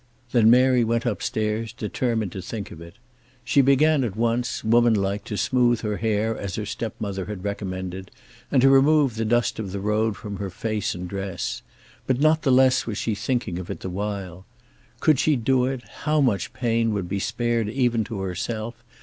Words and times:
Then 0.31 0.49
Mary 0.49 0.83
went 0.83 1.05
up 1.05 1.21
stairs, 1.21 1.71
determined 1.71 2.31
to 2.31 2.41
think 2.41 2.71
of 2.71 2.81
it. 2.81 2.95
She 3.45 3.61
began 3.61 4.03
at 4.03 4.15
once, 4.15 4.63
woman 4.63 4.95
like, 4.95 5.23
to 5.25 5.37
smooth 5.37 5.81
her 5.81 5.97
hair 5.97 6.35
as 6.35 6.55
her 6.55 6.65
stepmother 6.65 7.25
had 7.25 7.43
recommended, 7.43 8.09
and 8.51 8.63
to 8.63 8.69
remove 8.71 9.13
the 9.15 9.25
dust 9.25 9.59
of 9.59 9.71
the 9.71 9.79
road 9.79 10.17
from 10.17 10.37
her 10.37 10.49
face 10.49 10.95
and 10.95 11.07
dress. 11.07 11.61
But 12.07 12.19
not 12.19 12.41
the 12.41 12.51
less 12.51 12.87
was 12.87 12.97
she 12.97 13.13
thinking 13.13 13.59
of 13.59 13.69
it 13.69 13.81
the 13.81 13.91
while. 13.91 14.47
Could 14.99 15.19
she 15.19 15.35
do 15.35 15.65
it, 15.65 15.83
how 15.87 16.19
much 16.19 16.51
pain 16.51 16.95
would 16.95 17.07
be 17.07 17.19
spared 17.19 17.69
even 17.69 18.03
to 18.05 18.21
herself! 18.21 18.83